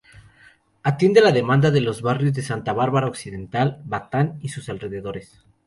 [0.81, 5.43] Atiende la demanda de los barrios Santa Bárbara Occidental, Batán y sus alrededores.